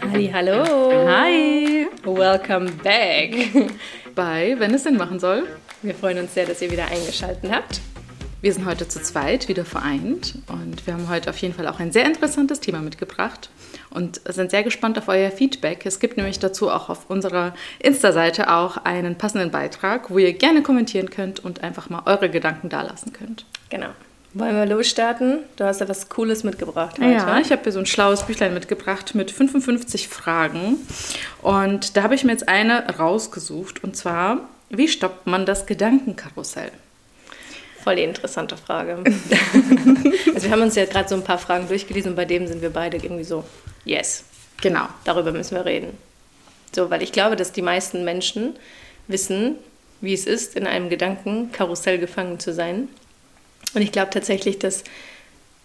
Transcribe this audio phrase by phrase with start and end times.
[0.00, 0.64] Halli, hallo.
[1.08, 1.86] Hi.
[2.04, 3.34] Welcome back.
[4.14, 5.46] Bei Wenn es Sinn machen soll.
[5.82, 7.80] Wir freuen uns sehr, dass ihr wieder eingeschaltet habt.
[8.42, 11.80] Wir sind heute zu zweit wieder vereint und wir haben heute auf jeden Fall auch
[11.80, 13.50] ein sehr interessantes Thema mitgebracht
[13.90, 15.86] und sind sehr gespannt auf euer Feedback.
[15.86, 20.62] Es gibt nämlich dazu auch auf unserer Insta-Seite auch einen passenden Beitrag, wo ihr gerne
[20.62, 23.46] kommentieren könnt und einfach mal eure Gedanken dalassen könnt.
[23.70, 23.88] Genau.
[24.38, 25.44] Wollen wir losstarten?
[25.56, 27.10] Du hast ja was Cooles mitgebracht heute.
[27.10, 30.76] Ja, ich habe hier so ein schlaues Büchlein mitgebracht mit 55 Fragen.
[31.40, 33.82] Und da habe ich mir jetzt eine rausgesucht.
[33.82, 36.70] Und zwar, wie stoppt man das Gedankenkarussell?
[37.82, 38.98] Voll die interessante Frage.
[40.34, 42.60] also wir haben uns ja gerade so ein paar Fragen durchgelesen und bei dem sind
[42.60, 43.42] wir beide irgendwie so,
[43.86, 44.24] yes,
[44.60, 44.86] Genau.
[45.04, 45.96] darüber müssen wir reden.
[46.74, 48.54] So, weil ich glaube, dass die meisten Menschen
[49.08, 49.56] wissen,
[50.02, 52.88] wie es ist, in einem Gedankenkarussell gefangen zu sein.
[53.74, 54.84] Und ich glaube tatsächlich, dass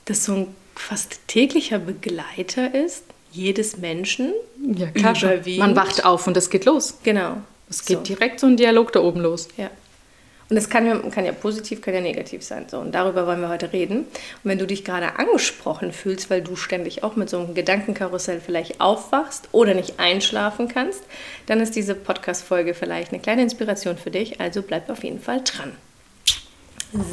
[0.06, 4.34] das so ein fast täglicher Begleiter ist, jedes Menschen.
[4.76, 5.16] Ja, klar.
[5.16, 5.60] Überwiegend.
[5.60, 6.96] Man wacht auf und es geht los.
[7.04, 7.38] Genau.
[7.70, 8.04] Es geht So.
[8.04, 9.48] direkt so ein Dialog da oben los.
[9.58, 9.70] Ja.
[10.50, 12.66] Und das kann ja, kann ja positiv, kann ja negativ sein.
[12.70, 14.00] So, und darüber wollen wir heute reden.
[14.00, 14.08] Und
[14.44, 18.82] wenn du dich gerade angesprochen fühlst, weil du ständig auch mit so einem Gedankenkarussell vielleicht
[18.82, 21.02] aufwachst oder nicht einschlafen kannst,
[21.46, 24.42] dann ist diese Podcast-Folge vielleicht eine kleine Inspiration für dich.
[24.42, 25.72] Also bleib auf jeden Fall dran.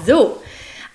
[0.05, 0.43] So,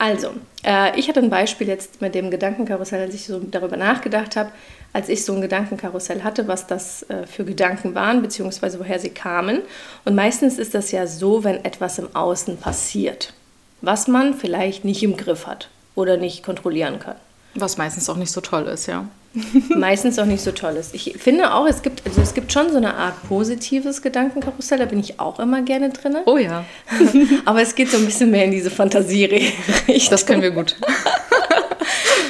[0.04, 0.32] also,
[0.66, 4.52] äh, ich hatte ein Beispiel jetzt mit dem Gedankenkarussell, als ich so darüber nachgedacht habe,
[4.92, 9.12] als ich so ein Gedankenkarussell hatte, was das äh, für Gedanken waren, beziehungsweise woher sie
[9.12, 9.62] kamen.
[10.04, 13.32] Und meistens ist das ja so, wenn etwas im Außen passiert,
[13.80, 17.16] was man vielleicht nicht im Griff hat oder nicht kontrollieren kann.
[17.56, 19.08] Was meistens auch nicht so toll ist, ja.
[19.76, 20.94] Meistens auch nicht so toll ist.
[20.94, 24.86] Ich finde auch, es gibt, also es gibt schon so eine Art positives Gedankenkarussell, da
[24.86, 26.18] bin ich auch immer gerne drin.
[26.26, 26.66] Oh ja,
[27.46, 29.96] Aber es geht so ein bisschen mehr in diese Fantasierechtung.
[30.10, 30.76] das können wir gut.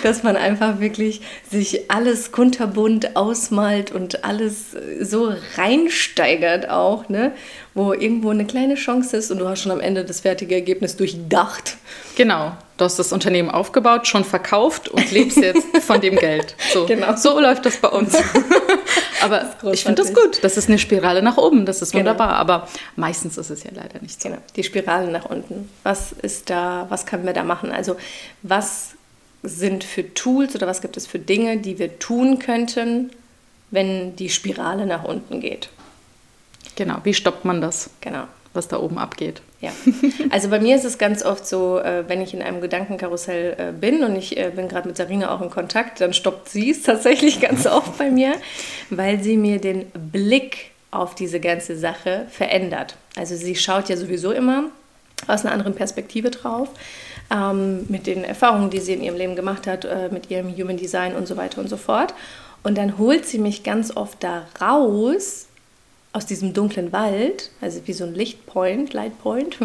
[0.04, 7.32] dass man einfach wirklich sich alles kunterbunt ausmalt und alles so reinsteigert auch, ne?
[7.74, 10.98] wo irgendwo eine kleine Chance ist und du hast schon am Ende das fertige Ergebnis
[10.98, 11.78] durchdacht.
[12.18, 12.52] Genau.
[12.78, 16.56] Du hast das Unternehmen aufgebaut, schon verkauft und lebst jetzt von dem Geld.
[16.74, 17.16] So, Genau.
[17.16, 18.16] so läuft das bei uns.
[19.22, 20.44] Aber ich finde das gut.
[20.44, 21.66] Das ist eine Spirale nach oben.
[21.66, 22.02] Das ist Genau.
[22.02, 22.30] wunderbar.
[22.36, 24.30] Aber meistens ist es ja leider nicht so.
[24.30, 25.70] Genau, die Spirale nach unten.
[25.84, 27.72] Was ist da, was können wir da machen?
[27.72, 27.96] Also
[28.42, 28.92] was
[29.44, 33.12] sind für Tools oder was gibt es für Dinge, die wir tun könnten,
[33.72, 35.70] wenn die Spirale nach unten geht?
[36.76, 36.98] Genau.
[37.04, 38.24] Wie stoppt man das, Genau.
[38.54, 39.42] Was da oben abgeht?
[39.62, 39.72] Ja,
[40.30, 43.72] also bei mir ist es ganz oft so, äh, wenn ich in einem Gedankenkarussell äh,
[43.72, 46.82] bin und ich äh, bin gerade mit Sarina auch in Kontakt, dann stoppt sie es
[46.84, 48.34] tatsächlich ganz oft bei mir,
[48.90, 52.96] weil sie mir den Blick auf diese ganze Sache verändert.
[53.16, 54.66] Also sie schaut ja sowieso immer
[55.28, 56.70] aus einer anderen Perspektive drauf,
[57.32, 61.16] ähm, mit den Erfahrungen, die sie in ihrem Leben gemacht hat, mit ihrem Human Design
[61.16, 62.14] und so weiter und so fort.
[62.62, 65.48] Und dann holt sie mich ganz oft da raus,
[66.14, 69.58] aus diesem dunklen Wald, also wie so ein Lichtpoint, Lightpoint,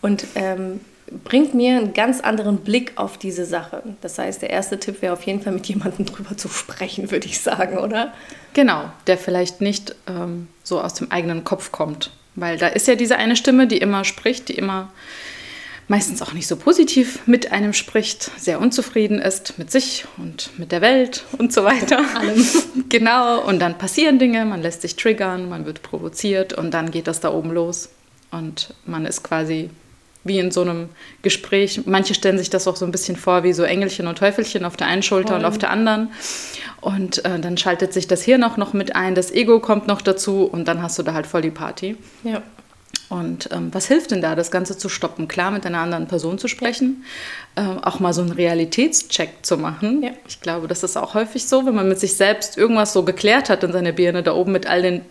[0.00, 0.80] und ähm,
[1.24, 3.82] bringt mir einen ganz anderen Blick auf diese Sache.
[4.00, 7.26] Das heißt, der erste Tipp wäre auf jeden Fall mit jemandem drüber zu sprechen, würde
[7.26, 8.14] ich sagen, oder?
[8.54, 12.10] Genau, der vielleicht nicht ähm, so aus dem eigenen Kopf kommt.
[12.36, 14.92] Weil da ist ja diese eine Stimme, die immer spricht, die immer
[15.90, 20.70] meistens auch nicht so positiv mit einem spricht, sehr unzufrieden ist mit sich und mit
[20.70, 21.98] der Welt und so weiter.
[22.16, 22.46] allem.
[22.88, 27.06] Genau, und dann passieren Dinge, man lässt sich triggern, man wird provoziert und dann geht
[27.06, 27.90] das da oben los.
[28.30, 29.70] Und man ist quasi
[30.22, 30.88] wie in so einem
[31.22, 31.82] Gespräch.
[31.86, 34.76] Manche stellen sich das auch so ein bisschen vor wie so Engelchen und Teufelchen auf
[34.76, 35.50] der einen Schulter und Voll.
[35.50, 36.10] auf der anderen.
[36.80, 40.02] Und äh, dann schaltet sich das Hirn auch noch mit ein, das Ego kommt noch
[40.02, 41.96] dazu und dann hast du da halt voll die Party.
[42.22, 42.42] Ja.
[43.10, 45.26] Und ähm, was hilft denn da, das Ganze zu stoppen?
[45.26, 47.04] Klar, mit einer anderen Person zu sprechen,
[47.56, 50.02] ähm, auch mal so einen Realitätscheck zu machen.
[50.02, 50.10] Ja.
[50.28, 53.50] Ich glaube, das ist auch häufig so, wenn man mit sich selbst irgendwas so geklärt
[53.50, 55.04] hat in seiner Birne, da oben mit all den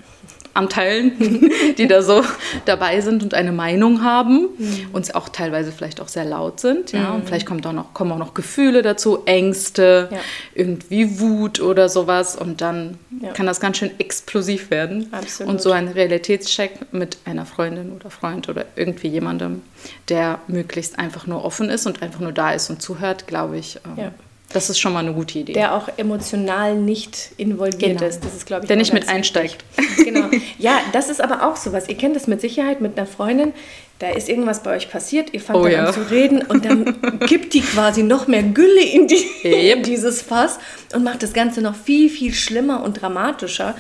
[0.54, 2.24] Anteilen, die da so
[2.66, 4.50] dabei sind und eine Meinung haben
[4.94, 6.92] und auch teilweise vielleicht auch sehr laut sind.
[6.92, 7.12] Ja?
[7.14, 10.18] Und vielleicht kommt auch noch, kommen auch noch Gefühle dazu, Ängste, Ja.
[10.56, 12.36] irgendwie Wut oder sowas.
[12.36, 13.32] Und dann Ja.
[13.34, 15.08] kann das ganz schön explosiv werden.
[15.12, 15.52] Absolut.
[15.54, 19.62] Und so ein Realitätscheck mit einer Freundin oder Freund oder irgendwie jemandem,
[20.10, 23.78] der möglichst einfach nur offen ist und einfach nur da ist und zuhört, glaube ich,
[23.86, 24.12] ähm, Ja.
[24.52, 25.54] Das ist schon mal eine gute Idee.
[25.54, 28.06] Der auch emotional nicht involviert Genau.
[28.06, 28.24] ist.
[28.26, 29.64] Das ist, glaube ich, Der nicht mit einsteigt.
[29.98, 30.28] Genau.
[30.58, 31.88] Ja, das ist aber auch sowas.
[31.88, 33.54] Ihr kennt das mit Sicherheit mit einer Freundin.
[34.00, 35.86] Da ist irgendwas bei euch passiert, ihr fangt Oh ja.
[35.86, 40.22] an zu reden und dann kippt die quasi noch mehr Gülle in, die, in dieses
[40.22, 40.58] Fass
[40.96, 43.76] und macht das Ganze noch viel, viel schlimmer und dramatischer.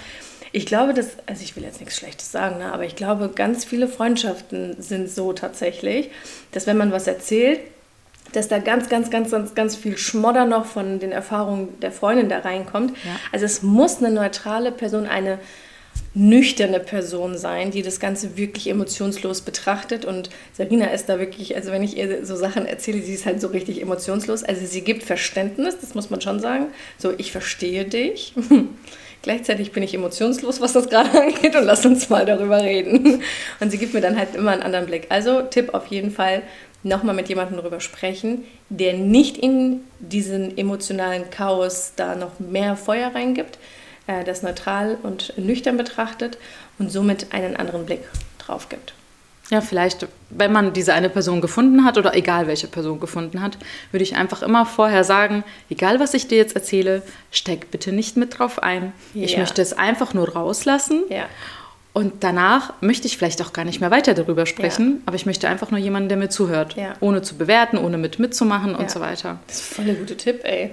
[0.51, 3.63] Ich glaube, dass, also ich will jetzt nichts Schlechtes sagen, ne, aber ich glaube, ganz
[3.63, 6.10] viele Freundschaften sind so tatsächlich,
[6.51, 7.60] dass wenn man was erzählt,
[8.34, 12.30] dass da ganz, ganz, ganz, ganz, ganz viel Schmodder noch von den Erfahrungen der Freundin
[12.30, 12.92] da reinkommt.
[12.92, 13.16] Ja.
[13.31, 15.40] Also es muss eine neutrale Person, eine
[16.14, 20.06] nüchterne Person sein, die das Ganze wirklich emotionslos betrachtet.
[20.06, 23.40] Und Sarina ist da wirklich, also wenn ich ihr so Sachen erzähle, sie ist halt
[23.42, 24.44] so richtig emotionslos.
[24.44, 26.68] Also sie gibt Verständnis, das muss man schon sagen.
[26.98, 28.34] So, ich verstehe dich.
[29.22, 33.22] Gleichzeitig bin ich emotionslos, was das gerade angeht und lass uns mal darüber reden.
[33.60, 35.08] Und sie gibt mir dann halt immer einen anderen Blick.
[35.10, 36.42] Also Tipp auf jeden Fall,
[36.84, 43.14] nochmal mit jemandem darüber sprechen, der nicht in diesen emotionalen Chaos da noch mehr Feuer
[43.14, 43.58] reingibt,
[44.08, 46.38] äh, das neutral und nüchtern betrachtet
[46.78, 48.02] und somit einen anderen Blick
[48.38, 48.94] drauf gibt.
[49.50, 53.58] Ja, vielleicht, wenn man diese eine Person gefunden hat oder egal welche Person gefunden hat,
[53.92, 58.16] würde ich einfach immer vorher sagen, egal was ich dir jetzt erzähle, steck bitte nicht
[58.16, 58.94] mit drauf ein.
[59.16, 59.24] Ja.
[59.26, 61.02] Ich möchte es einfach nur rauslassen.
[61.10, 61.26] Ja.
[61.91, 65.01] Und danach möchte ich vielleicht auch gar nicht mehr weiter darüber sprechen, ja.
[65.07, 66.75] aber ich möchte einfach nur jemanden, der mir zuhört.
[66.75, 66.94] Ja.
[67.00, 68.77] Ohne zu bewerten, ohne mit mitzumachen ja.
[68.77, 69.39] und so weiter.
[69.47, 70.71] Das ist voll der gute Tipp, ey.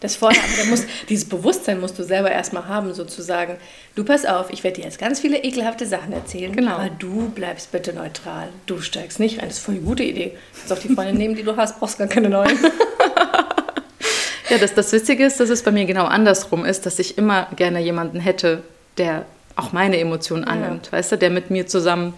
[0.00, 3.56] Das vorher, aber musst, dieses Bewusstsein musst du selber erstmal haben, sozusagen.
[3.94, 6.72] Du pass auf, ich werde dir jetzt ganz viele ekelhafte Sachen erzählen, genau.
[6.72, 8.48] aber du bleibst bitte neutral.
[8.66, 9.48] Du steigst nicht rein.
[9.48, 10.32] Das ist voll eine gute Idee.
[10.52, 12.58] Du kannst auch die Freunde nehmen, die du hast, brauchst gar keine neuen.
[14.50, 17.46] ja, das, das Witzige ist, dass es bei mir genau andersrum ist, dass ich immer
[17.56, 18.64] gerne jemanden hätte,
[18.98, 19.24] der
[19.56, 20.92] auch meine Emotionen annimmt, ja.
[20.92, 22.14] weißt du, der mit mir zusammen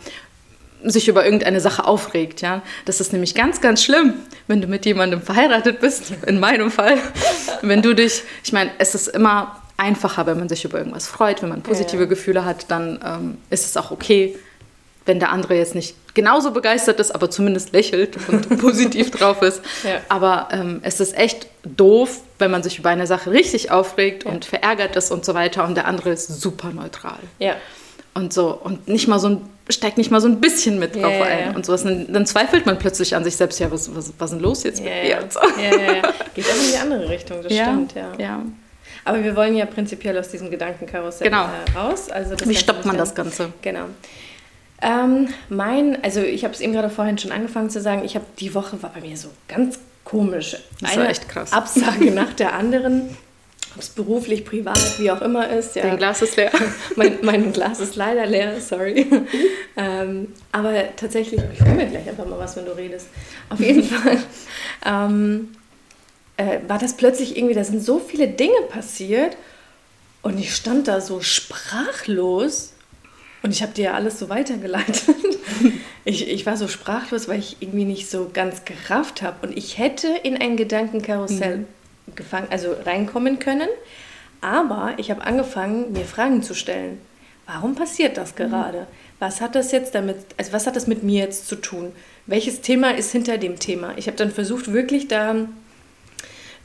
[0.85, 2.63] sich über irgendeine Sache aufregt, ja.
[2.85, 4.15] Das ist nämlich ganz, ganz schlimm,
[4.47, 6.99] wenn du mit jemandem verheiratet bist, in meinem Fall.
[7.63, 11.43] wenn du dich, ich meine, es ist immer einfacher, wenn man sich über irgendwas freut,
[11.43, 12.09] wenn man positive ja.
[12.09, 14.37] Gefühle hat, dann ähm, ist es auch okay,
[15.09, 19.63] wenn der andere jetzt nicht genauso begeistert ist, aber zumindest lächelt und positiv drauf ist.
[19.83, 20.01] Ja.
[20.09, 24.31] Aber ähm, es ist echt doof, wenn man sich über eine Sache richtig aufregt ja.
[24.31, 27.19] und verärgert ist und so weiter und der andere ist super neutral.
[27.39, 27.57] Ja.
[28.15, 29.41] Und so, und nicht mal so ein,
[29.71, 31.85] steigt nicht mal so ein bisschen mit drauf ja, ein und sowas.
[31.85, 34.65] Dann, dann, zweifelt man plötzlich an sich selbst, ja, was, was, was ist denn los
[34.65, 35.25] jetzt mit mir?
[35.31, 35.41] So.
[35.61, 36.03] Ja, ja, ja.
[36.35, 38.13] Geht auch in die andere Richtung, das stimmt, ja.
[38.19, 38.43] ja.
[39.05, 41.45] Aber wir wollen ja prinzipiell aus diesem Gedankenkarussell genau.
[41.45, 42.11] äh, raus.
[42.11, 43.53] Also Wie stoppt man das Ganze?
[43.63, 43.87] Genau.
[44.81, 48.27] Ähm, mein, also ich habe es eben gerade vorhin schon angefangen zu sagen, ich habe
[48.39, 50.57] die Woche war bei mir so ganz komisch.
[50.81, 51.53] Das war echt krass.
[51.53, 53.17] Absage nach der anderen.
[53.75, 55.77] Ob es beruflich, privat, wie auch immer ist.
[55.77, 55.83] Ja.
[55.83, 56.51] Dein Glas ist leer.
[56.97, 59.07] mein, mein Glas ist leider leer, sorry.
[59.77, 63.09] ähm, aber tatsächlich, ich hole mir gleich einfach mal was, wenn du redest.
[63.51, 64.19] Auf jeden Fall
[64.87, 65.51] ähm,
[66.39, 69.37] äh, war das plötzlich irgendwie, da sind so viele Dinge passiert
[70.23, 72.73] und ich stand da so sprachlos
[73.43, 75.05] und ich habe dir ja alles so weitergeleitet.
[76.05, 79.47] Ich, ich war so sprachlos, weil ich irgendwie nicht so ganz gerafft habe.
[79.47, 81.67] Und ich hätte in ein Gedankenkarussell mhm.
[82.15, 83.69] gefangen, also reinkommen können.
[84.41, 86.99] Aber ich habe angefangen, mir Fragen zu stellen.
[87.45, 88.37] Warum passiert das mhm.
[88.37, 88.79] gerade?
[88.81, 88.87] Mhm.
[89.19, 91.93] Was hat das jetzt damit, also was hat das mit mir jetzt zu tun?
[92.25, 93.93] Welches Thema ist hinter dem Thema?
[93.97, 95.35] Ich habe dann versucht, wirklich da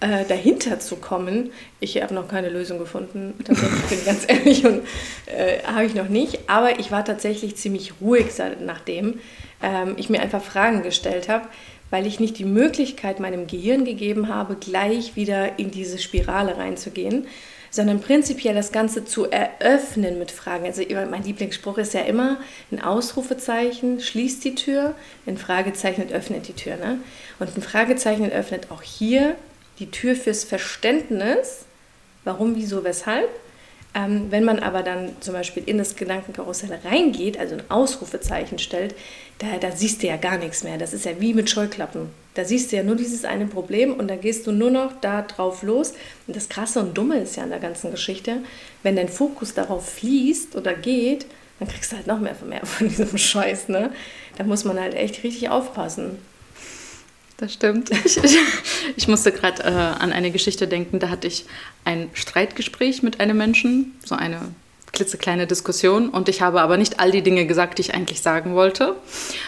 [0.03, 1.51] äh, dahinter zu kommen.
[1.79, 4.81] Ich habe noch keine Lösung gefunden, tatsächlich bin ich ganz ehrlich, und
[5.27, 6.49] äh, habe ich noch nicht.
[6.49, 8.25] Aber ich war tatsächlich ziemlich ruhig
[8.59, 9.21] nachdem
[9.61, 11.47] ähm, ich mir einfach Fragen gestellt habe,
[11.89, 17.25] weil ich nicht die Möglichkeit meinem Gehirn gegeben habe, gleich wieder in diese Spirale reinzugehen,
[17.69, 20.65] sondern prinzipiell das Ganze zu eröffnen mit Fragen.
[20.65, 22.41] Also mein Lieblingsspruch ist ja immer,
[22.73, 24.95] ein Ausrufezeichen schließt die Tür,
[25.25, 26.75] ein Fragezeichen öffnet die Tür.
[26.75, 26.99] Ne?
[27.39, 29.37] Und ein Fragezeichen öffnet auch hier
[29.79, 31.65] die Tür fürs Verständnis,
[32.23, 33.29] warum, wieso, weshalb.
[33.95, 38.95] Ähm, wenn man aber dann zum Beispiel in das Gedankenkarussell reingeht, also ein Ausrufezeichen stellt,
[39.37, 40.77] da, da siehst du ja gar nichts mehr.
[40.79, 42.09] Das ist ja wie mit Scheuklappen.
[42.33, 45.21] Da siehst du ja nur dieses eine Problem und da gehst du nur noch da
[45.21, 45.93] drauf los.
[46.25, 48.37] Und das Krasse und Dumme ist ja an der ganzen Geschichte,
[48.81, 51.27] wenn dein Fokus darauf fließt oder geht,
[51.59, 53.69] dann kriegst du halt noch mehr von diesem Scheiß.
[53.69, 53.91] Ne?
[54.37, 56.17] Da muss man halt echt richtig aufpassen.
[57.43, 57.91] Das stimmt.
[58.05, 58.37] Ich, ich,
[58.95, 61.45] ich musste gerade äh, an eine Geschichte denken, da hatte ich
[61.83, 64.39] ein Streitgespräch mit einem Menschen, so eine
[64.93, 66.07] klitzekleine Diskussion.
[66.07, 68.95] Und ich habe aber nicht all die Dinge gesagt, die ich eigentlich sagen wollte,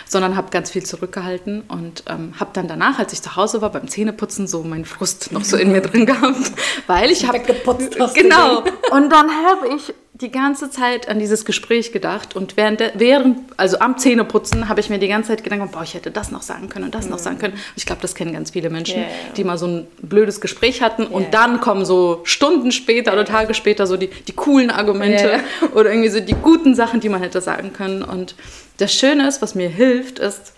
[0.06, 3.72] sondern habe ganz viel zurückgehalten und ähm, habe dann danach, als ich zu Hause war,
[3.72, 6.52] beim Zähneputzen so meinen Frust noch so in mir drin gehabt,
[6.88, 8.64] weil ich habe genau.
[8.92, 13.38] Und dann habe ich die ganze Zeit an dieses Gespräch gedacht und während, der, während
[13.58, 16.42] also am Zähneputzen habe ich mir die ganze Zeit gedacht, boah, ich hätte das noch
[16.42, 17.12] sagen können und das mhm.
[17.12, 17.60] noch sagen können.
[17.76, 19.10] Ich glaube, das kennen ganz viele Menschen, yeah.
[19.36, 21.12] die mal so ein blödes Gespräch hatten yeah.
[21.12, 23.20] und dann kommen so Stunden später yeah.
[23.20, 25.42] oder Tage später so die, die coolen Argumente
[25.74, 28.02] oder irgendwie so die guten Sachen, die man hätte sagen können.
[28.02, 28.36] Und
[28.78, 30.54] das Schöne ist, was mir hilft, ist,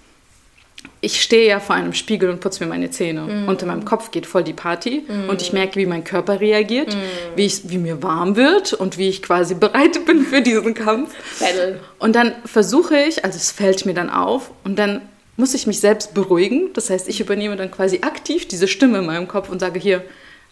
[1.02, 3.22] ich stehe ja vor einem Spiegel und putze mir meine Zähne.
[3.22, 3.50] Mm.
[3.50, 5.04] In meinem Kopf geht voll die Party.
[5.08, 5.30] Mm.
[5.30, 7.38] Und ich merke, wie mein Körper reagiert, mm.
[7.38, 11.14] wie, ich, wie mir warm wird und wie ich quasi bereit bin für diesen Kampf.
[11.40, 11.80] Battle.
[12.00, 15.02] Und dann versuche ich, also es fällt mir dann auf, und dann
[15.36, 16.72] muss ich mich selbst beruhigen.
[16.74, 20.04] Das heißt, ich übernehme dann quasi aktiv diese Stimme in meinem Kopf und sage hier,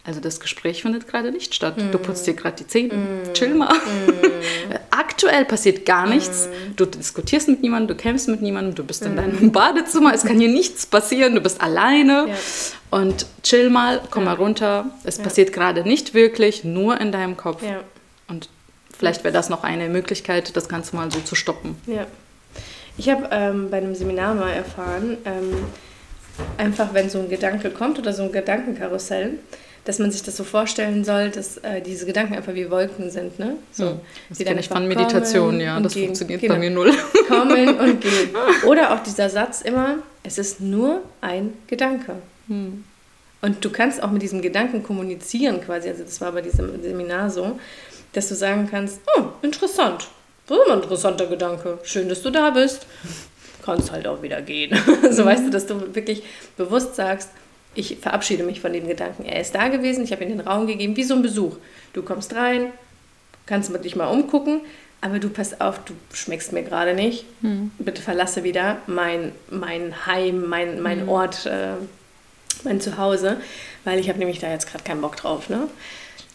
[0.06, 1.74] also das Gespräch findet gerade nicht statt.
[1.90, 2.94] Du putzt dir gerade die Zähne.
[2.94, 3.34] Mm.
[3.34, 3.74] Chill mal.
[3.74, 4.74] Mm.
[4.90, 6.46] Aktuell passiert gar nichts.
[6.46, 6.76] Mm.
[6.76, 10.38] Du diskutierst mit niemandem, du kämpfst mit niemandem, du bist in deinem Badezimmer, es kann
[10.38, 12.26] hier nichts passieren, du bist alleine.
[12.28, 12.34] Ja.
[12.90, 14.30] Und chill mal, komm ja.
[14.30, 14.86] mal runter.
[15.02, 15.24] Es ja.
[15.24, 17.62] passiert gerade nicht wirklich, nur in deinem Kopf.
[18.28, 18.48] Und
[18.96, 21.76] vielleicht wäre das noch eine Möglichkeit, das Ganze mal so zu stoppen.
[21.86, 22.06] Ja.
[22.96, 25.66] Ich habe ähm, bei einem Seminar mal erfahren, ähm,
[26.58, 29.40] einfach wenn so ein Gedanke kommt oder so ein Gedankenkarussell,
[29.86, 33.38] dass man sich das so vorstellen soll, dass äh, diese Gedanken einfach wie Wolken sind.
[33.38, 33.56] Ne?
[33.70, 35.78] So, hm, das kenne ich von Meditation, ja.
[35.78, 36.06] Das gehen.
[36.06, 36.54] funktioniert genau.
[36.54, 36.92] bei mir null.
[37.28, 38.30] Kommen und gehen.
[38.66, 42.16] Oder auch dieser Satz immer, es ist nur ein Gedanke.
[42.48, 42.82] Hm.
[43.42, 45.88] Und du kannst auch mit diesem Gedanken kommunizieren quasi.
[45.88, 47.60] Also das war bei diesem Seminar so,
[48.12, 50.08] dass du sagen kannst, oh, interessant.
[50.48, 51.78] Das ist ein interessanter Gedanke.
[51.84, 52.86] Schön, dass du da bist.
[53.64, 54.76] Kannst halt auch wieder gehen.
[55.12, 55.26] so mhm.
[55.26, 56.24] weißt du, dass du wirklich
[56.56, 57.30] bewusst sagst,
[57.76, 59.24] ich verabschiede mich von dem Gedanken.
[59.24, 61.56] Er ist da gewesen, ich habe ihm den Raum gegeben, wie so ein Besuch.
[61.92, 62.72] Du kommst rein,
[63.46, 64.60] kannst dich mal umgucken,
[65.00, 67.24] aber du pass auf, du schmeckst mir gerade nicht.
[67.42, 67.70] Hm.
[67.78, 71.08] Bitte verlasse wieder mein, mein Heim, mein, mein hm.
[71.08, 71.74] Ort, äh,
[72.64, 73.36] mein Zuhause,
[73.84, 75.48] weil ich habe nämlich da jetzt gerade keinen Bock drauf.
[75.48, 75.68] Ne?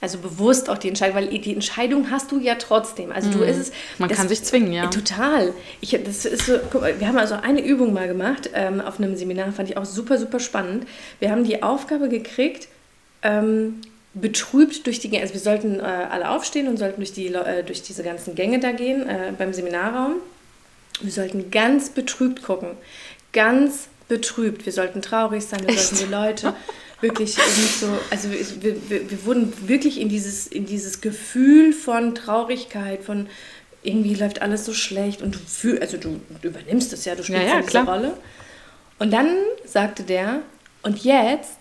[0.01, 3.11] Also bewusst auch die Entscheidung, weil die Entscheidung hast du ja trotzdem.
[3.11, 3.33] Also mhm.
[3.33, 3.71] du ist es.
[3.99, 4.87] Man das, kann sich zwingen, ja.
[4.87, 5.53] Total.
[5.79, 9.15] Ich, das ist so, mal, wir haben also eine Übung mal gemacht ähm, auf einem
[9.15, 10.87] Seminar, fand ich auch super, super spannend.
[11.19, 12.67] Wir haben die Aufgabe gekriegt,
[13.21, 13.81] ähm,
[14.15, 17.63] betrübt durch die Gänge, also wir sollten äh, alle aufstehen und sollten durch, die, äh,
[17.63, 20.15] durch diese ganzen Gänge da gehen äh, beim Seminarraum.
[20.99, 22.71] Wir sollten ganz betrübt gucken.
[23.33, 24.65] Ganz betrübt.
[24.65, 25.89] Wir sollten traurig sein, wir Echt?
[25.89, 26.53] sollten die Leute
[27.01, 32.15] wirklich nicht so, also wir, wir, wir, wurden wirklich in dieses, in dieses Gefühl von
[32.15, 33.27] Traurigkeit, von
[33.83, 37.23] irgendwie läuft alles so schlecht und du fühlst, also du, du übernimmst es ja, du
[37.23, 37.87] spielst ja, ja, diese klar.
[37.87, 38.13] Rolle.
[38.99, 39.29] Und dann
[39.65, 40.41] sagte der,
[40.83, 41.53] und jetzt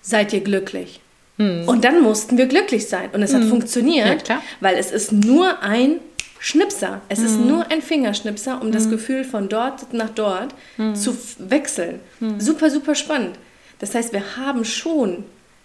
[0.00, 1.00] seid ihr glücklich.
[1.38, 1.68] Hm.
[1.68, 3.10] Und dann mussten wir glücklich sein.
[3.12, 3.42] Und es hm.
[3.42, 6.00] hat funktioniert, ja, weil es ist nur ein
[6.38, 7.00] Schnipser.
[7.08, 7.26] Es hm.
[7.26, 8.90] ist nur ein Fingerschnipser, um das hm.
[8.92, 10.94] Gefühl von dort nach dort hm.
[10.94, 12.00] zu wechseln.
[12.18, 12.40] Hm.
[12.40, 13.36] Super, super spannend.
[13.82, 15.24] Das heißt, wir haben schon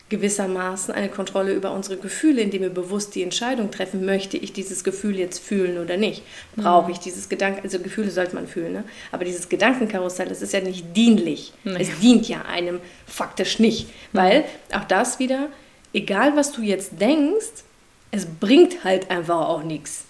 [0.09, 4.83] gewissermaßen eine Kontrolle über unsere Gefühle, indem wir bewusst die Entscheidung treffen, möchte ich dieses
[4.83, 6.23] Gefühl jetzt fühlen oder nicht?
[6.55, 8.83] Brauche ich dieses Gedanken, also Gefühle sollte man fühlen, ne?
[9.11, 11.53] aber dieses Gedankenkarussell, das ist ja nicht dienlich.
[11.63, 11.77] Nee.
[11.79, 15.49] Es dient ja einem faktisch nicht, weil auch das wieder,
[15.93, 17.65] egal was du jetzt denkst,
[18.09, 20.05] es bringt halt einfach auch nichts.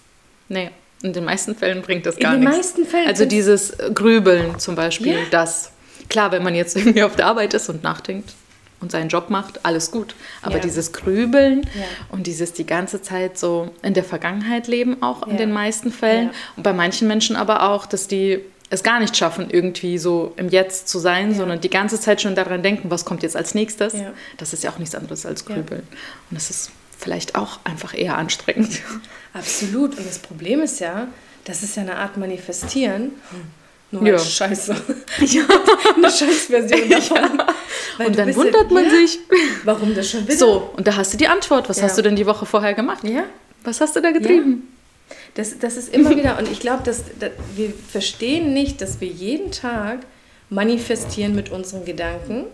[0.47, 0.69] Nee.
[1.03, 2.37] In den meisten Fällen bringt das gar nichts.
[2.37, 2.77] In den nichts.
[2.77, 3.07] meisten Fällen.
[3.07, 5.19] Also dieses Grübeln zum Beispiel, ja.
[5.29, 5.71] das
[6.09, 8.33] Klar, wenn man jetzt irgendwie auf der Arbeit ist und nachdenkt
[8.79, 10.15] und seinen Job macht, alles gut.
[10.41, 10.61] Aber ja.
[10.61, 11.83] dieses Grübeln ja.
[12.09, 16.29] und dieses die ganze Zeit so in der Vergangenheit leben, auch in den meisten Fällen.
[16.55, 20.49] Und bei manchen Menschen aber auch, dass die es gar nicht schaffen, irgendwie so im
[20.49, 23.93] Jetzt zu sein, sondern die ganze Zeit schon daran denken, was kommt jetzt als nächstes.
[24.37, 25.83] Das ist ja auch nichts anderes als Grübeln.
[26.29, 28.81] Und das ist vielleicht auch einfach eher anstrengend.
[29.33, 29.97] Absolut.
[29.97, 31.07] Und das Problem ist ja,
[31.45, 33.11] das ist ja eine Art Manifestieren.
[33.91, 34.19] Nur ja.
[34.19, 34.75] Scheiße.
[35.21, 35.43] Ja.
[35.95, 37.17] Eine Scheißversion davon.
[37.17, 38.05] Ja.
[38.05, 39.19] Und dann wundert man sich.
[39.63, 40.37] Warum das schon wieder?
[40.37, 41.69] So, und da hast du die Antwort.
[41.69, 43.03] Was hast du denn die Woche vorher gemacht?
[43.03, 43.23] Ja.
[43.63, 44.67] Was hast du da getrieben?
[45.35, 49.07] Das, das ist immer wieder, und ich glaube, dass, dass wir verstehen nicht, dass wir
[49.07, 49.99] jeden Tag
[50.49, 52.45] manifestieren mit unseren Gedanken.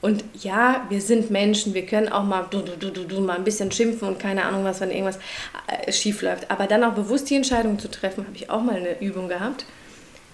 [0.00, 3.44] Und ja, wir sind Menschen, wir können auch mal du, du, du, du, mal ein
[3.44, 5.18] bisschen schimpfen und keine Ahnung was, wenn irgendwas
[5.66, 6.50] äh, schief läuft.
[6.50, 9.64] Aber dann auch bewusst die Entscheidung zu treffen, habe ich auch mal eine Übung gehabt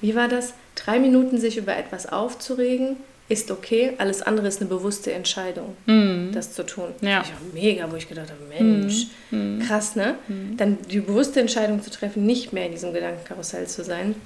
[0.01, 0.55] wie war das?
[0.75, 2.97] Drei Minuten sich über etwas aufzuregen,
[3.31, 3.93] ist okay.
[3.99, 6.33] Alles andere ist eine bewusste Entscheidung, mm.
[6.33, 6.89] das zu tun.
[7.01, 7.23] Ja.
[7.23, 9.61] Ich war mega, wo ich gedacht habe, Mensch, mm.
[9.61, 10.17] krass, ne?
[10.27, 10.57] Mm.
[10.57, 14.17] Dann die bewusste Entscheidung zu treffen, nicht mehr in diesem Gedankenkarussell zu sein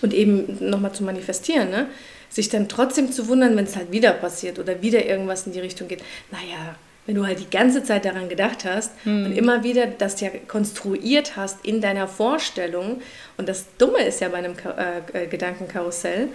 [0.00, 1.88] und eben nochmal zu manifestieren, ne?
[2.28, 5.60] Sich dann trotzdem zu wundern, wenn es halt wieder passiert oder wieder irgendwas in die
[5.60, 6.02] Richtung geht.
[6.30, 9.26] Naja, wenn du halt die ganze Zeit daran gedacht hast hm.
[9.26, 13.00] und immer wieder das ja konstruiert hast in deiner Vorstellung.
[13.36, 14.54] Und das Dumme ist ja bei einem
[15.12, 16.28] äh, äh, Gedankenkarussell,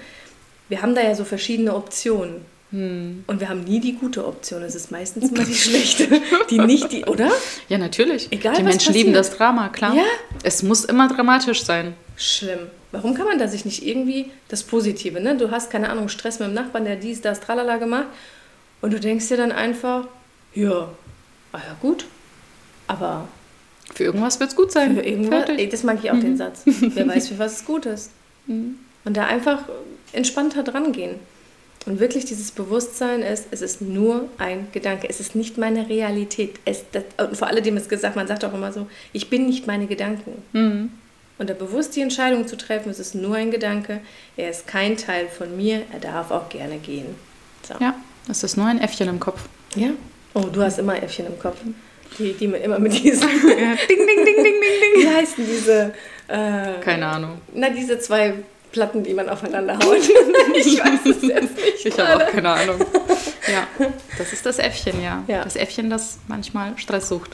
[0.70, 2.46] wir haben da ja so verschiedene Optionen.
[2.72, 3.26] Hm.
[3.28, 4.64] Und wir haben nie die gute Option.
[4.64, 6.08] Es ist meistens immer die schlechte.
[6.50, 7.30] Die nicht die, oder?
[7.68, 8.32] Ja, natürlich.
[8.32, 8.96] Egal, die Menschen passiert.
[8.96, 9.94] lieben das Drama, klar.
[9.94, 10.06] Ja?
[10.44, 11.94] Es muss immer dramatisch sein.
[12.16, 12.60] Schlimm.
[12.94, 15.36] Warum kann man da sich nicht irgendwie das Positive, ne?
[15.36, 18.08] Du hast, keine Ahnung, Stress mit dem Nachbarn, der dies, das, tralala gemacht.
[18.82, 20.08] Und du denkst dir dann einfach,
[20.54, 20.90] ja,
[21.52, 22.06] ah ja gut,
[22.88, 23.28] aber...
[23.94, 24.96] Für irgendwas wird es gut sein.
[24.96, 26.22] Für irgendwas, das mag ich auch, mhm.
[26.22, 26.62] den Satz.
[26.66, 28.12] Wer weiß, für was es gut ist.
[28.48, 28.78] Mhm.
[29.04, 29.64] Und da einfach
[30.14, 31.16] entspannter dran gehen.
[31.86, 35.10] Und wirklich dieses Bewusstsein ist, es ist nur ein Gedanke.
[35.10, 36.60] Es ist nicht meine Realität.
[36.64, 39.68] Es, das, und vor alledem ist gesagt, man sagt auch immer so, ich bin nicht
[39.68, 40.42] meine Gedanken.
[40.54, 40.92] Mhm.
[41.42, 44.00] und da bewusst die Entscheidung zu treffen, es ist nur ein Gedanke,
[44.38, 47.08] er ist kein Teil von mir, er darf auch gerne gehen.
[47.68, 47.74] So.
[47.80, 47.96] Ja,
[48.30, 49.50] es ist nur ein Äffchen im Kopf.
[49.76, 49.90] Ja?
[50.34, 51.58] Oh, du hast immer Äffchen im Kopf.
[52.18, 53.48] Die, die immer mit diesen ding,
[53.88, 55.04] ding, ding, ding, ding, ding.
[55.04, 55.94] Wie heißen diese?
[56.28, 57.42] Äh, Keine Ahnung.
[57.54, 58.34] Na, diese zwei
[58.72, 59.98] Platten, die man aufeinander haut.
[60.56, 61.86] ich weiß es jetzt nicht.
[61.86, 62.80] Ich habe auch keine Ahnung.
[63.52, 63.68] Ja,
[64.18, 65.24] das ist das Äffchen, ja.
[65.28, 65.44] ja.
[65.44, 67.32] Das Äffchen, das manchmal Stress sucht.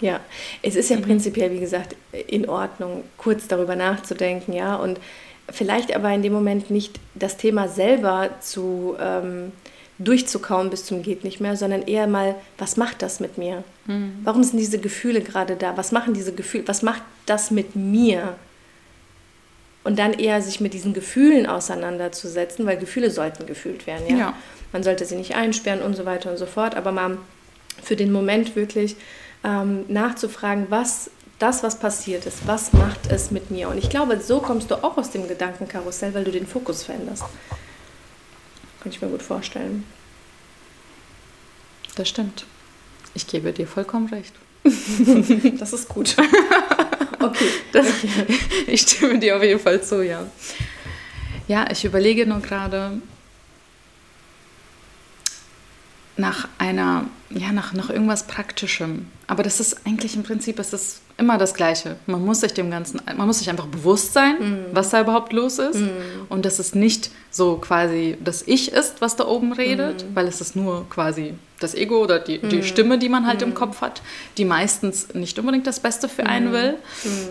[0.00, 0.20] Ja,
[0.62, 1.02] es ist ja mhm.
[1.02, 4.98] prinzipiell, wie gesagt, in Ordnung, kurz darüber nachzudenken, ja, und
[5.50, 9.52] vielleicht aber in dem Moment nicht das Thema selber zu ähm,
[9.98, 13.62] durchzukauen bis zum geht nicht mehr, sondern eher mal, was macht das mit mir?
[13.86, 14.18] Mhm.
[14.24, 15.76] Warum sind diese Gefühle gerade da?
[15.76, 16.66] Was machen diese Gefühle?
[16.66, 18.34] Was macht das mit mir?
[19.84, 24.16] Und dann eher sich mit diesen Gefühlen auseinanderzusetzen, weil Gefühle sollten gefühlt werden, ja.
[24.16, 24.34] ja.
[24.72, 27.18] Man sollte sie nicht einsperren und so weiter und so fort, aber mal
[27.82, 28.96] für den Moment wirklich
[29.44, 33.68] ähm, nachzufragen, was das, was passiert ist, was macht es mit mir?
[33.68, 37.24] Und ich glaube, so kommst du auch aus dem Gedankenkarussell, weil du den Fokus veränderst.
[38.84, 39.82] Kann ich mir gut vorstellen.
[41.96, 42.44] Das stimmt.
[43.14, 44.34] Ich gebe dir vollkommen recht.
[45.58, 46.14] das ist gut.
[47.18, 47.48] okay.
[47.72, 47.86] Das,
[48.66, 50.26] ich stimme dir auf jeden Fall zu, ja.
[51.48, 53.00] Ja, ich überlege nur gerade
[56.18, 59.08] nach einer, ja, nach, nach irgendwas Praktischem.
[59.26, 61.96] Aber das ist eigentlich im Prinzip, es ist immer das Gleiche.
[62.06, 64.56] Man muss sich dem Ganzen, man muss sich einfach bewusst sein, mm.
[64.72, 65.80] was da überhaupt los ist.
[65.80, 65.88] Mm.
[66.28, 70.14] Und dass es nicht so quasi das Ich ist, was da oben redet, mm.
[70.14, 73.54] weil es ist nur quasi das Ego oder die, die Stimme, die man halt im
[73.54, 74.02] Kopf hat,
[74.38, 76.74] die meistens nicht unbedingt das Beste für einen will,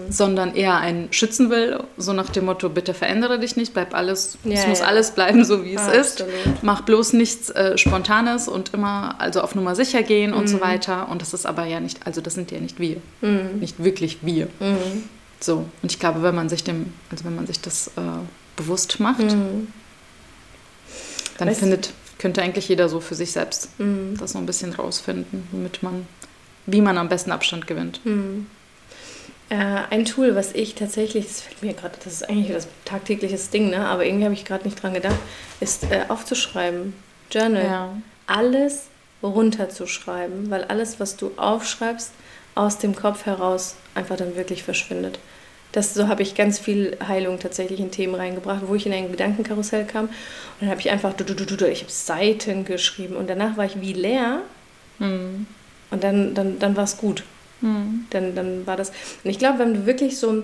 [0.09, 4.37] sondern eher einen schützen will, so nach dem Motto, bitte verändere dich nicht, bleib alles,
[4.43, 4.85] ja, es muss ja.
[4.85, 6.25] alles bleiben, so wie es ah, ist.
[6.61, 11.09] Mach bloß nichts äh, Spontanes und immer also auf Nummer sicher gehen und so weiter.
[11.09, 12.97] Und das ist aber ja nicht, also das sind ja nicht wir.
[13.59, 14.47] Nicht nicht wirklich wir.
[14.59, 15.03] Mhm.
[15.39, 18.01] So, und ich glaube, wenn man sich dem, also wenn man sich das äh,
[18.55, 19.67] bewusst macht, mhm.
[21.37, 24.15] dann weißt findet, könnte eigentlich jeder so für sich selbst mhm.
[24.17, 26.07] das so ein bisschen rausfinden, womit man,
[26.65, 27.99] wie man am besten Abstand gewinnt.
[28.05, 28.47] Mhm.
[29.49, 29.55] Äh,
[29.89, 33.69] ein Tool, was ich tatsächlich, das fällt mir gerade, das ist eigentlich das tagtägliches Ding,
[33.69, 33.85] ne?
[33.85, 35.17] aber irgendwie habe ich gerade nicht dran gedacht,
[35.59, 36.93] ist äh, aufzuschreiben.
[37.29, 37.63] Journal.
[37.65, 37.97] Ja.
[38.25, 38.85] Alles
[39.21, 42.11] runterzuschreiben, weil alles, was du aufschreibst,
[42.55, 45.19] aus dem Kopf heraus einfach dann wirklich verschwindet.
[45.71, 49.09] Das, so habe ich ganz viel Heilung tatsächlich in Themen reingebracht, wo ich in ein
[49.09, 50.05] Gedankenkarussell kam.
[50.05, 50.11] Und
[50.61, 53.65] dann habe ich einfach, du, du, du, du, ich habe Seiten geschrieben und danach war
[53.65, 54.43] ich wie leer.
[54.99, 55.47] Mhm.
[55.89, 57.23] Und dann, dann, dann war es gut.
[57.61, 58.05] Mhm.
[58.11, 58.89] Dann, dann war das.
[59.23, 60.43] Und ich glaube, wenn du wirklich so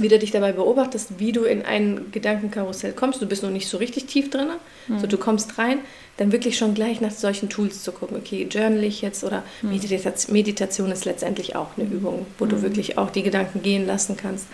[0.00, 3.78] wieder dich dabei beobachtest, wie du in ein Gedankenkarussell kommst, du bist noch nicht so
[3.78, 4.48] richtig tief drin,
[4.88, 4.98] mhm.
[4.98, 5.78] so du kommst rein,
[6.16, 9.70] dann wirklich schon gleich nach solchen Tools zu gucken, okay, journal ich jetzt oder mhm.
[9.70, 12.50] Meditation, Meditation ist letztendlich auch eine Übung, wo mhm.
[12.50, 14.46] du wirklich auch die Gedanken gehen lassen kannst.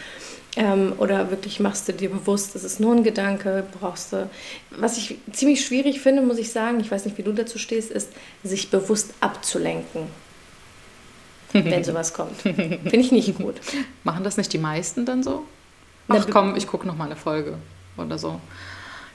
[0.54, 4.28] Ähm, oder wirklich machst du dir bewusst, es ist nur ein Gedanke, brauchst du.
[4.70, 7.90] Was ich ziemlich schwierig finde, muss ich sagen, ich weiß nicht, wie du dazu stehst,
[7.90, 8.10] ist,
[8.44, 10.08] sich bewusst abzulenken
[11.64, 12.36] wenn sowas kommt.
[12.40, 13.56] Finde ich nicht gut.
[14.04, 15.44] Machen das nicht die meisten dann so?
[16.08, 17.54] Ach komm, ich gucke noch mal eine Folge
[17.96, 18.40] oder so.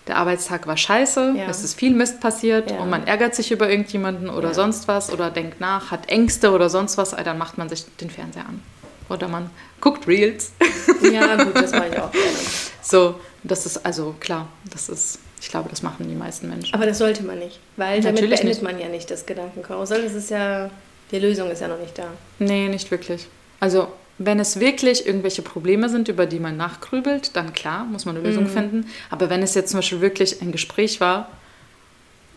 [0.07, 1.49] Der Arbeitstag war scheiße, ja.
[1.49, 2.79] es ist viel Mist passiert ja.
[2.79, 4.53] und man ärgert sich über irgendjemanden oder ja.
[4.53, 8.09] sonst was oder denkt nach, hat Ängste oder sonst was, dann macht man sich den
[8.09, 8.61] Fernseher an.
[9.09, 9.49] Oder man
[9.81, 10.53] guckt Reels.
[11.01, 12.37] Ja, gut, das mache ich auch gerne.
[12.81, 16.73] So, das ist also klar, das ist, ich glaube, das machen die meisten Menschen.
[16.73, 18.63] Aber das sollte man nicht, weil damit Natürlich beendet nicht.
[18.63, 20.01] man ja nicht das Gedankenkarussell.
[20.01, 20.69] Das ist ja
[21.11, 22.07] die Lösung ist ja noch nicht da.
[22.39, 23.27] Nee, nicht wirklich.
[23.59, 28.15] Also, wenn es wirklich irgendwelche Probleme sind, über die man nachgrübelt, dann klar, muss man
[28.15, 28.49] eine Lösung mhm.
[28.49, 28.85] finden.
[29.09, 31.29] Aber wenn es jetzt zum Beispiel wirklich ein Gespräch war,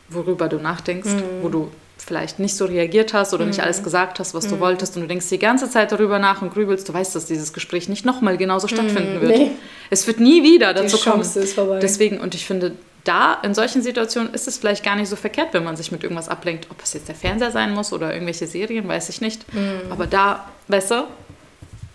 [0.09, 1.23] worüber du nachdenkst, mhm.
[1.43, 3.51] wo du vielleicht nicht so reagiert hast oder mhm.
[3.51, 4.61] nicht alles gesagt hast, was du mhm.
[4.61, 7.53] wolltest und du denkst die ganze Zeit darüber nach und grübelst, du weißt, dass dieses
[7.53, 8.71] Gespräch nicht nochmal genauso mhm.
[8.71, 9.39] stattfinden wird.
[9.39, 9.51] Nee.
[9.91, 11.23] Es wird nie wieder dazu die kommen.
[11.23, 11.79] Ist vorbei.
[11.81, 12.73] Deswegen, und ich finde,
[13.05, 16.03] da in solchen Situationen ist es vielleicht gar nicht so verkehrt, wenn man sich mit
[16.03, 16.67] irgendwas ablenkt.
[16.71, 19.53] Ob es jetzt der Fernseher sein muss oder irgendwelche Serien, weiß ich nicht.
[19.55, 19.91] Mhm.
[19.91, 21.09] Aber da besser,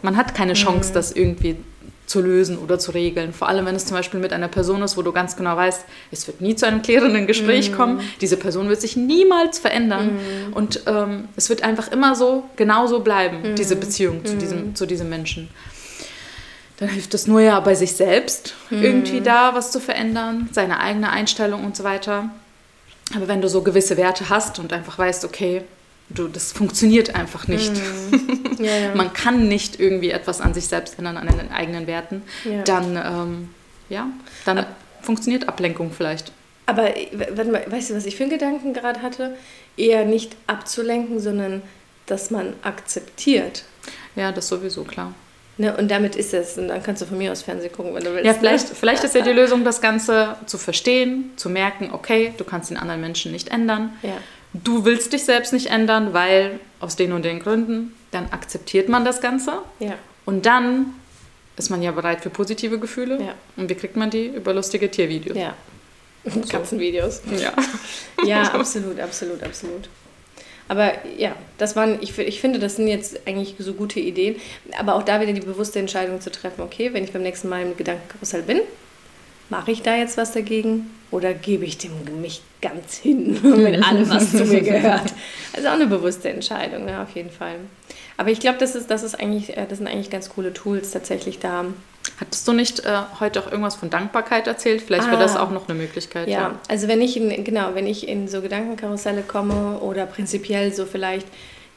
[0.01, 0.93] man hat keine Chance, mhm.
[0.93, 1.57] das irgendwie
[2.05, 3.33] zu lösen oder zu regeln.
[3.33, 5.85] Vor allem, wenn es zum Beispiel mit einer Person ist, wo du ganz genau weißt,
[6.11, 7.75] es wird nie zu einem klärenden Gespräch mhm.
[7.75, 8.01] kommen.
[8.21, 10.11] Diese Person wird sich niemals verändern.
[10.47, 10.53] Mhm.
[10.53, 13.55] Und ähm, es wird einfach immer so, genauso bleiben, mhm.
[13.55, 14.75] diese Beziehung zu, diesem, mhm.
[14.75, 15.49] zu diesem Menschen
[16.77, 18.83] dann hilft es nur ja bei sich selbst, mhm.
[18.83, 22.29] irgendwie da was zu verändern, seine eigene Einstellung und so weiter.
[23.15, 25.61] Aber wenn du so gewisse Werte hast und einfach weißt, okay,
[26.09, 27.73] du, das funktioniert einfach nicht.
[27.73, 28.41] Mhm.
[28.57, 28.95] Ja, ja.
[28.95, 32.63] Man kann nicht irgendwie etwas an sich selbst ändern, an den eigenen Werten, ja.
[32.63, 33.49] dann, ähm,
[33.89, 34.07] ja,
[34.45, 34.67] dann aber,
[35.01, 36.31] funktioniert Ablenkung vielleicht.
[36.65, 36.83] Aber
[37.35, 39.35] warte mal, weißt du, was ich für einen Gedanken gerade hatte?
[39.75, 41.63] Eher nicht abzulenken, sondern
[42.05, 43.65] dass man akzeptiert.
[44.15, 45.13] Ja, das sowieso, klar
[45.57, 46.57] Ne, und damit ist es.
[46.57, 48.25] Und dann kannst du von mir aus Fernsehen gucken, wenn du willst.
[48.25, 52.43] Ja, vielleicht, vielleicht ist ja die Lösung, das Ganze zu verstehen, zu merken, okay, du
[52.43, 53.93] kannst den anderen Menschen nicht ändern.
[54.01, 54.17] Ja.
[54.53, 57.93] Du willst dich selbst nicht ändern, weil aus den und den Gründen.
[58.11, 59.59] Dann akzeptiert man das Ganze.
[59.79, 59.93] Ja.
[60.25, 60.93] Und dann
[61.57, 63.21] ist man ja bereit für positive Gefühle.
[63.21, 63.33] Ja.
[63.55, 64.27] Und wie kriegt man die?
[64.27, 65.37] Über lustige Tiervideos.
[65.37, 65.53] Ja.
[66.49, 67.21] Katzenvideos.
[67.37, 67.53] Ja.
[68.25, 69.89] Ja, absolut, absolut, absolut.
[70.67, 74.35] Aber ja, das waren, ich, ich finde, das sind jetzt eigentlich so gute Ideen.
[74.77, 77.61] Aber auch da wieder die bewusste Entscheidung zu treffen, okay, wenn ich beim nächsten Mal
[77.61, 78.61] im Gedankenkarussell bin,
[79.49, 84.09] mache ich da jetzt was dagegen oder gebe ich dem mich ganz hin mit allem,
[84.09, 85.13] was zu mir gehört?
[85.53, 87.55] Also auch eine bewusste Entscheidung, ne, auf jeden Fall.
[88.17, 91.39] Aber ich glaube, das, ist, das, ist äh, das sind eigentlich ganz coole Tools tatsächlich
[91.39, 91.65] da.
[92.19, 94.81] Hattest du nicht äh, heute auch irgendwas von Dankbarkeit erzählt?
[94.81, 95.23] Vielleicht wäre Ah.
[95.23, 96.27] das auch noch eine Möglichkeit.
[96.27, 100.85] Ja, also wenn ich in, genau, wenn ich in so Gedankenkarusselle komme oder prinzipiell so
[100.85, 101.27] vielleicht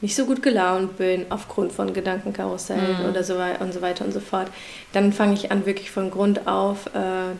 [0.01, 4.19] nicht so gut gelaunt bin aufgrund von Gedankenkarussellen oder so und so weiter und so
[4.21, 4.47] fort,
[4.93, 7.33] dann fange ich an, wirklich von Grund auf äh,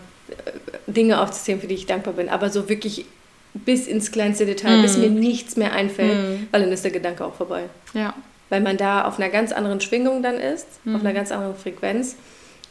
[0.88, 2.30] Dinge aufzuzählen, für die ich dankbar bin.
[2.30, 3.06] Aber so wirklich
[3.54, 7.34] bis ins kleinste Detail, bis mir nichts mehr einfällt, weil dann ist der Gedanke auch
[7.34, 8.14] vorbei Ja.
[8.50, 12.16] weil man da auf einer ganz anderen Schwingung dann ist, auf einer ganz anderen Frequenz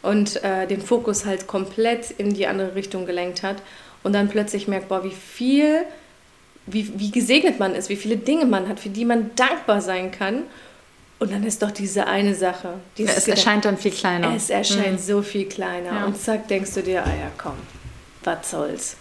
[0.02, 3.56] und äh, den Fokus halt komplett in die andere Richtung gelenkt hat
[4.02, 5.82] und dann plötzlich merkt, boah, wie viel,
[6.66, 10.11] wie, wie gesegnet man ist, wie viele Dinge man hat, für die man dankbar sein
[10.11, 10.42] kann.
[11.18, 12.74] Und dann ist doch diese eine Sache.
[12.96, 14.32] Ja, es erscheint dann viel kleiner.
[14.37, 15.92] es erscheint so viel kleiner.
[15.92, 16.04] Ja.
[16.04, 17.56] Und zack, denkst du dir, ah ja, komm,
[18.22, 18.96] was soll's.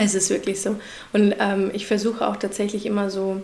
[0.00, 0.76] Es ist wirklich so.
[1.12, 3.40] Und ähm, ich versuche auch tatsächlich immer so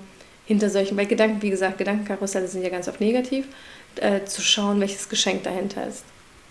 [0.46, 3.46] hinter solchen, weil Gedanken, wie gesagt, Gedankenkarusselle sind ja ganz oft negativ,
[3.96, 6.04] äh, zu schauen, welches Geschenk dahinter ist.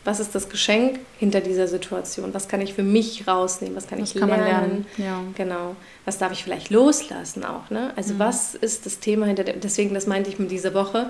[0.04, 2.34] Was ist das Geschenk hinter dieser Situation?
[2.34, 3.76] Was kann ich für mich rausnehmen?
[3.76, 4.46] Was kann Das ich kann lernen?
[4.46, 5.22] lernen, ja.
[5.36, 5.76] Genau.
[6.06, 7.70] Was darf ich vielleicht loslassen auch?
[7.70, 7.80] Ne?
[7.86, 7.92] Mhm.
[7.96, 11.10] Also was ist das Thema hinter der, deswegen, das meinte ich mit dieser Woche,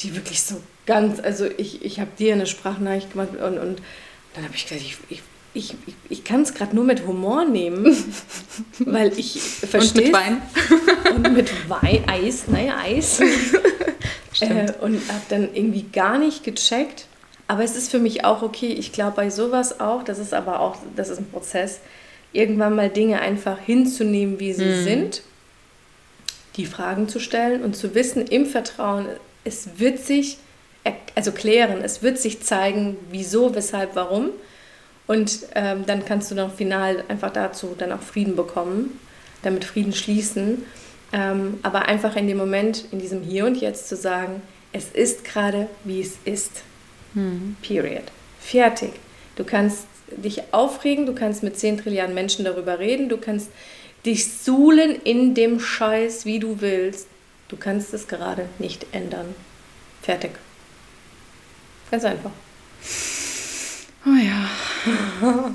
[0.00, 3.82] die wirklich so ganz, also ich, ich habe dir eine Sprachnachricht gemacht und, und
[4.34, 5.22] dann habe ich gesagt, ich, ich,
[5.52, 7.94] ich, ich, ich kann es gerade nur mit Humor nehmen,
[8.78, 10.42] weil ich Und verstehe mit Wein.
[11.14, 13.20] und mit Wein, Eis, naja, Eis.
[14.40, 17.06] äh, und habe dann irgendwie gar nicht gecheckt.
[17.50, 18.68] Aber es ist für mich auch okay.
[18.68, 21.80] Ich glaube bei sowas auch, das ist aber auch, das ist ein Prozess,
[22.32, 25.22] irgendwann mal Dinge einfach hinzunehmen, wie sie sind,
[26.54, 29.06] die Fragen zu stellen und zu wissen im Vertrauen,
[29.42, 30.38] es wird sich,
[31.16, 34.30] also klären, es wird sich zeigen, wieso, weshalb, warum.
[35.08, 39.00] Und ähm, dann kannst du noch final einfach dazu dann auch Frieden bekommen,
[39.42, 40.62] damit Frieden schließen.
[41.12, 44.40] Ähm, aber einfach in dem Moment, in diesem Hier und Jetzt zu sagen,
[44.72, 46.62] es ist gerade, wie es ist.
[47.62, 48.04] Period.
[48.40, 48.92] Fertig.
[49.36, 53.50] Du kannst dich aufregen, du kannst mit 10 Trilliarden Menschen darüber reden, du kannst
[54.04, 57.06] dich suhlen in dem Scheiß, wie du willst.
[57.48, 59.34] Du kannst es gerade nicht ändern.
[60.02, 60.30] Fertig.
[61.90, 62.30] Ganz einfach.
[64.06, 65.50] Oh ja.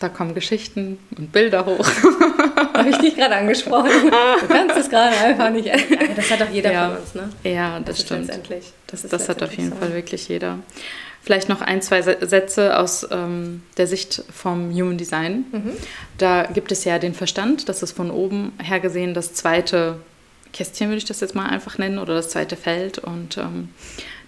[0.00, 1.86] Da kommen Geschichten und Bilder hoch.
[2.80, 3.90] Habe ich dich gerade angesprochen?
[4.40, 6.08] Du kannst es gerade einfach nicht ändern.
[6.08, 6.88] Ja, das hat doch jeder Ja.
[6.90, 7.28] von uns, ne?
[7.44, 8.26] Ja, das, ist stimmt.
[8.26, 9.76] letztendlich- Das, ist das hat auf letztendlich jeden so.
[9.86, 10.58] Fall wirklich jeder.
[11.22, 15.44] Vielleicht noch ein, zwei Sätze aus ähm, der Sicht vom Human Design.
[15.52, 15.72] Mhm.
[16.18, 19.96] Da gibt es ja den Verstand, das ist von oben her gesehen das zweite
[20.54, 22.98] Kästchen, würde ich das jetzt mal einfach nennen, oder das zweite Feld.
[22.98, 23.68] Und ähm,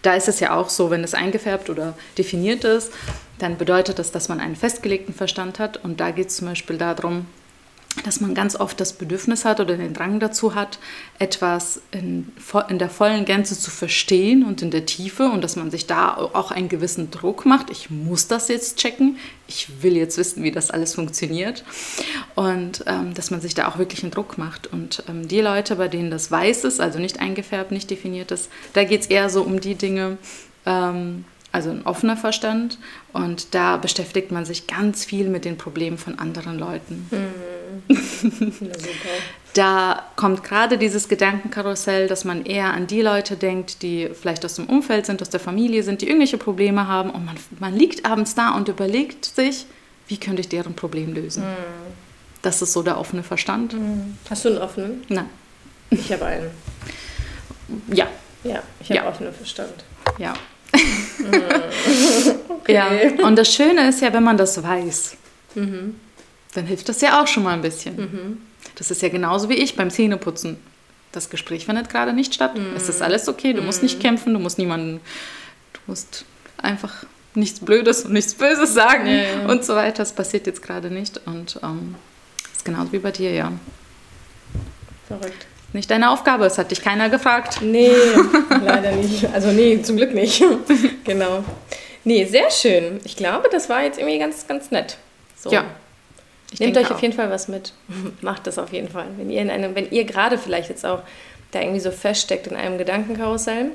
[0.02, 2.92] da ist es ja auch so, wenn es eingefärbt oder definiert ist,
[3.38, 5.78] dann bedeutet das, dass man einen festgelegten Verstand hat.
[5.82, 7.26] Und da geht es zum Beispiel darum,
[8.04, 10.78] dass man ganz oft das Bedürfnis hat oder den Drang dazu hat,
[11.18, 12.32] etwas in,
[12.68, 16.16] in der vollen Gänze zu verstehen und in der Tiefe und dass man sich da
[16.16, 17.70] auch einen gewissen Druck macht.
[17.70, 21.64] Ich muss das jetzt checken, ich will jetzt wissen, wie das alles funktioniert
[22.34, 24.66] und ähm, dass man sich da auch wirklich einen Druck macht.
[24.66, 28.48] Und ähm, die Leute, bei denen das weiß ist, also nicht eingefärbt, nicht definiert ist,
[28.72, 30.16] da geht es eher so um die Dinge,
[30.64, 32.78] ähm, also ein offener Verstand
[33.12, 37.06] und da beschäftigt man sich ganz viel mit den Problemen von anderen Leuten.
[37.10, 37.22] Super.
[39.54, 44.54] Da kommt gerade dieses Gedankenkarussell, dass man eher an die Leute denkt, die vielleicht aus
[44.54, 48.06] dem Umfeld sind, aus der Familie sind, die irgendwelche Probleme haben und man, man liegt
[48.06, 49.66] abends da und überlegt sich,
[50.08, 51.42] wie könnte ich deren Problem lösen.
[52.40, 53.74] Das ist so der offene Verstand.
[54.30, 55.04] Hast du einen offenen?
[55.08, 55.28] Nein.
[55.90, 56.50] Ich habe einen.
[57.92, 58.08] Ja,
[58.44, 59.08] Ja, ich habe Ja.
[59.08, 59.84] offenen Verstand.
[60.18, 60.32] ja.
[62.68, 62.86] Ja,
[63.24, 65.16] und das Schöne ist ja, wenn man das weiß,
[66.54, 68.40] dann hilft das ja auch schon mal ein bisschen.
[68.76, 70.56] Das ist ja genauso wie ich beim Zähneputzen.
[71.12, 72.52] Das Gespräch findet gerade nicht statt.
[72.76, 75.00] Es ist alles okay, du musst nicht kämpfen, du musst niemanden,
[75.74, 76.24] du musst
[76.58, 79.46] einfach nichts Blödes und nichts Böses sagen Ja, ja.
[79.48, 79.98] und so weiter.
[79.98, 81.94] Das passiert jetzt gerade nicht und ähm,
[82.54, 83.52] ist genauso wie bei dir, ja.
[85.08, 85.46] Verrückt.
[85.72, 86.46] nicht deine Aufgabe.
[86.46, 87.60] Es hat dich keiner gefragt.
[87.62, 87.90] Nee,
[88.62, 89.26] leider nicht.
[89.32, 90.42] Also nee, zum Glück nicht.
[91.04, 91.44] genau.
[92.04, 93.00] Nee, sehr schön.
[93.04, 94.96] Ich glaube, das war jetzt irgendwie ganz, ganz nett.
[95.36, 95.50] So.
[95.50, 95.64] Ja.
[96.58, 97.72] Nehmt euch auf jeden Fall was mit.
[98.20, 99.06] Macht das auf jeden Fall.
[99.16, 101.02] Wenn ihr in einem, wenn ihr gerade vielleicht jetzt auch
[101.50, 103.70] da irgendwie so feststeckt in einem Gedankenkarussell,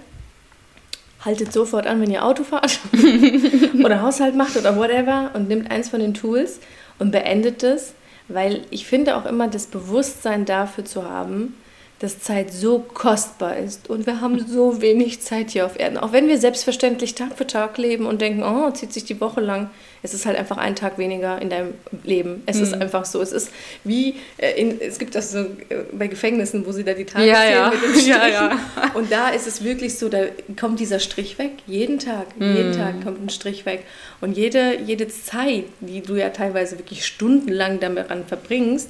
[1.23, 2.79] haltet sofort an, wenn ihr Auto fahrt
[3.83, 6.59] oder Haushalt macht oder whatever und nimmt eins von den Tools
[6.99, 7.93] und beendet es,
[8.27, 11.55] weil ich finde auch immer das Bewusstsein dafür zu haben,
[11.99, 15.97] dass Zeit so kostbar ist und wir haben so wenig Zeit hier auf Erden.
[15.97, 19.41] Auch wenn wir selbstverständlich Tag für Tag leben und denken, oh, zieht sich die Woche
[19.41, 19.71] lang.
[20.03, 22.43] Es ist halt einfach ein Tag weniger in deinem Leben.
[22.45, 22.63] Es mhm.
[22.63, 23.19] ist einfach so.
[23.19, 23.49] Es ist
[23.83, 27.25] wie, äh, in, es gibt das so äh, bei Gefängnissen, wo sie da die Tage
[27.25, 27.69] ja, ja.
[27.71, 28.07] mit dem Strich.
[28.07, 28.59] Ja, ja.
[28.93, 30.19] Und da ist es wirklich so, da
[30.59, 31.51] kommt dieser Strich weg.
[31.65, 32.55] Jeden Tag, mhm.
[32.55, 33.83] jeden Tag kommt ein Strich weg.
[34.21, 38.89] Und jede, jede Zeit, die du ja teilweise wirklich stundenlang daran verbringst,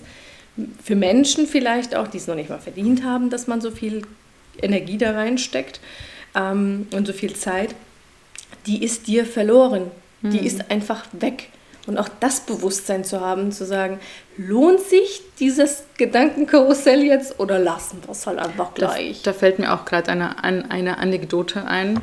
[0.84, 4.02] für Menschen vielleicht auch, die es noch nicht mal verdient haben, dass man so viel
[4.62, 5.80] Energie da reinsteckt
[6.36, 7.76] ähm, und so viel Zeit,
[8.66, 9.92] die ist dir verloren.
[10.22, 10.32] Mhm.
[10.32, 11.50] Die ist einfach weg.
[11.86, 14.00] Und auch das Bewusstsein zu haben, zu sagen,
[14.36, 19.22] lohnt sich dieses Gedankenkarussell jetzt oder lassen wir es halt einfach gleich?
[19.22, 22.02] Da, da fällt mir auch gerade eine, eine Anekdote ein.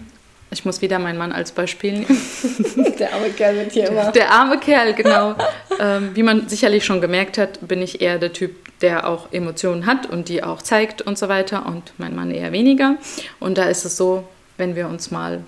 [0.54, 2.06] Ich muss wieder meinen Mann als Beispiel nehmen.
[2.98, 4.12] Der arme Kerl wird hier immer.
[4.12, 5.34] Der arme Kerl, genau.
[5.80, 9.84] ähm, wie man sicherlich schon gemerkt hat, bin ich eher der Typ, der auch Emotionen
[9.84, 12.96] hat und die auch zeigt und so weiter und mein Mann eher weniger.
[13.40, 15.42] Und da ist es so, wenn wir uns mal,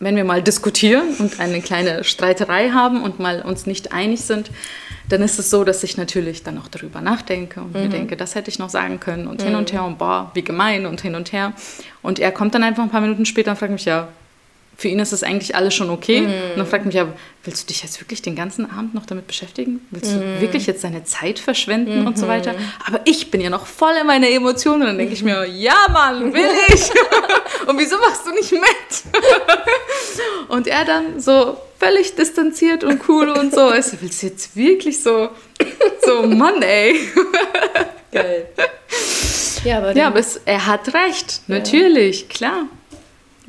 [0.00, 4.50] wenn wir mal diskutieren und eine kleine Streiterei haben und mal uns nicht einig sind,
[5.08, 7.82] dann ist es so, dass ich natürlich dann auch darüber nachdenke und mhm.
[7.82, 9.46] mir denke, das hätte ich noch sagen können und mhm.
[9.46, 11.54] hin und her und boah, wie gemein und hin und her.
[12.02, 14.08] Und er kommt dann einfach ein paar Minuten später und fragt mich, ja,
[14.76, 16.20] für ihn ist das eigentlich alles schon okay.
[16.20, 16.26] Mhm.
[16.26, 17.08] Und dann fragt mich ja,
[17.44, 19.86] willst du dich jetzt wirklich den ganzen Abend noch damit beschäftigen?
[19.90, 20.40] Willst du mhm.
[20.40, 22.06] wirklich jetzt deine Zeit verschwenden mhm.
[22.06, 22.54] und so weiter?
[22.86, 24.82] Aber ich bin ja noch voll in meine Emotionen.
[24.82, 26.90] Und dann denke ich mir, ja Mann, will ich.
[27.66, 28.60] und wieso machst du nicht mit?
[30.48, 33.62] und er dann so völlig distanziert und cool und so.
[33.62, 35.30] Also, willst du jetzt wirklich so,
[36.04, 37.00] so Mann, ey.
[38.12, 38.48] Geil.
[39.64, 42.26] Ja, aber, ja, aber es, er hat recht, natürlich, ja.
[42.28, 42.68] klar.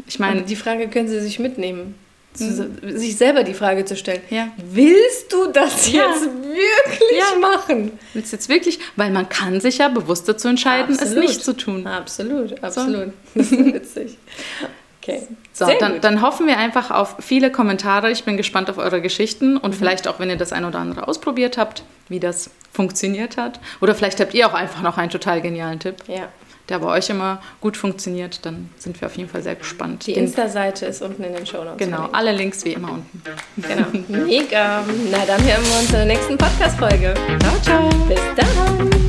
[0.08, 1.96] Ich meine, die Frage können Sie sich mitnehmen.
[2.40, 2.98] Mhm.
[2.98, 4.22] Sich selber die Frage zu stellen.
[4.30, 4.50] Ja.
[4.58, 6.08] Willst du das ja.
[6.08, 7.40] jetzt wirklich ja.
[7.40, 7.92] machen?
[8.14, 8.80] Willst du jetzt wirklich?
[8.96, 11.24] Weil man kann sich ja bewusst dazu entscheiden, absolut.
[11.24, 11.88] es nicht zu tun.
[11.88, 13.08] Absolut, absolut.
[13.08, 13.12] So.
[13.36, 14.18] Das ist witzig.
[15.02, 15.22] Okay.
[15.54, 18.12] So, dann, dann, hoffen wir einfach auf viele Kommentare.
[18.12, 19.78] Ich bin gespannt auf eure Geschichten und mhm.
[19.78, 23.60] vielleicht auch, wenn ihr das ein oder andere ausprobiert habt, wie das funktioniert hat.
[23.80, 25.96] Oder vielleicht habt ihr auch einfach noch einen total genialen Tipp.
[26.08, 26.30] Ja
[26.70, 30.08] der bei euch immer gut funktioniert, dann sind wir auf jeden Fall sehr gespannt.
[30.08, 31.78] Die Insta-Seite ist unten in den Show Notes.
[31.78, 33.22] Genau, alle Links wie immer unten.
[33.58, 34.26] Genau.
[34.26, 34.84] Mega.
[35.12, 37.14] Na, dann hören wir uns in der nächsten Podcast-Folge.
[37.40, 37.90] Ciao, ciao.
[38.08, 39.07] Bis dann.